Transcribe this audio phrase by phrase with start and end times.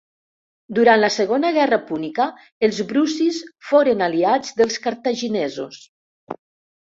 [0.77, 2.25] Durant la Segona Guerra Púnica
[2.67, 3.37] els brucis
[3.71, 5.77] foren aliats dels cartaginesos.